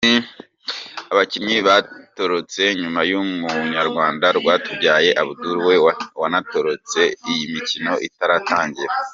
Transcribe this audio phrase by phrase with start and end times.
[1.11, 5.75] Aba bakinnyi batorotse nyuma y’umunyarwanda Rwatubyaye Abdoul we
[6.21, 8.93] wanatorotse iyi mikino itaratangira.